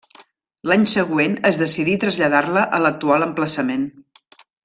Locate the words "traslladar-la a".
2.05-2.81